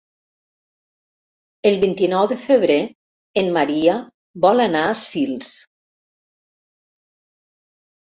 El 1.71 1.75
vint-i-nou 1.83 2.29
de 2.31 2.37
febrer 2.45 2.77
en 3.41 3.51
Maria 3.57 3.97
vol 4.47 4.63
anar 4.65 4.81
a 4.87 4.97
Sils. 5.03 5.51